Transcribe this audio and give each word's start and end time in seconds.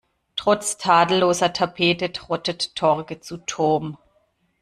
Trotz 0.35 0.77
tadelloser 0.79 1.53
Tapete 1.53 2.11
trottet 2.11 2.75
Torge 2.75 3.19
zu 3.19 3.37
Toom. 3.37 3.99